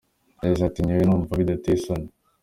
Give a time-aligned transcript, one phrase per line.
[0.43, 2.07] Yagize ati “Njyewe numva bidateye isoni.